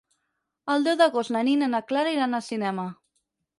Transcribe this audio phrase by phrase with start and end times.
[0.75, 2.89] El deu d'agost na Nina i na Clara aniran al cinema.